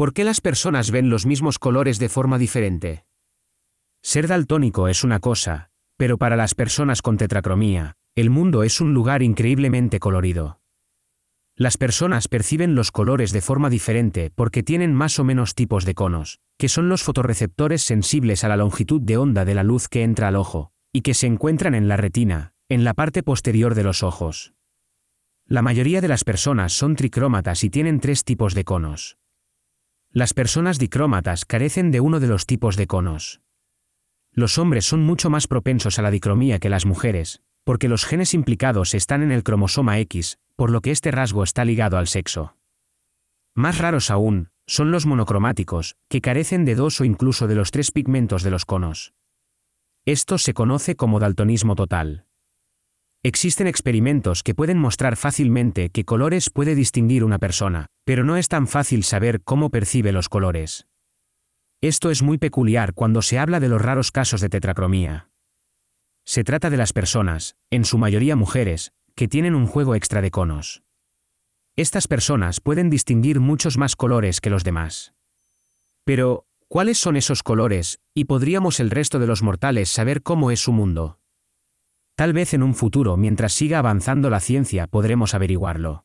[0.00, 3.04] ¿Por qué las personas ven los mismos colores de forma diferente?
[4.02, 8.94] Ser daltónico es una cosa, pero para las personas con tetracromía, el mundo es un
[8.94, 10.62] lugar increíblemente colorido.
[11.54, 15.92] Las personas perciben los colores de forma diferente porque tienen más o menos tipos de
[15.92, 20.02] conos, que son los fotorreceptores sensibles a la longitud de onda de la luz que
[20.02, 23.82] entra al ojo, y que se encuentran en la retina, en la parte posterior de
[23.82, 24.54] los ojos.
[25.44, 29.18] La mayoría de las personas son tricrómatas y tienen tres tipos de conos.
[30.12, 33.42] Las personas dicrómatas carecen de uno de los tipos de conos.
[34.32, 38.34] Los hombres son mucho más propensos a la dicromía que las mujeres, porque los genes
[38.34, 42.56] implicados están en el cromosoma X, por lo que este rasgo está ligado al sexo.
[43.54, 47.92] Más raros aún, son los monocromáticos, que carecen de dos o incluso de los tres
[47.92, 49.14] pigmentos de los conos.
[50.06, 52.26] Esto se conoce como daltonismo total.
[53.22, 58.48] Existen experimentos que pueden mostrar fácilmente qué colores puede distinguir una persona, pero no es
[58.48, 60.86] tan fácil saber cómo percibe los colores.
[61.82, 65.28] Esto es muy peculiar cuando se habla de los raros casos de tetracromía.
[66.24, 70.30] Se trata de las personas, en su mayoría mujeres, que tienen un juego extra de
[70.30, 70.82] conos.
[71.76, 75.12] Estas personas pueden distinguir muchos más colores que los demás.
[76.04, 80.60] Pero, ¿cuáles son esos colores, y podríamos el resto de los mortales saber cómo es
[80.60, 81.19] su mundo?
[82.20, 86.04] Tal vez en un futuro, mientras siga avanzando la ciencia, podremos averiguarlo.